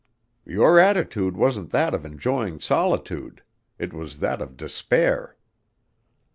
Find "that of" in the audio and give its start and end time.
1.69-2.05, 4.17-4.57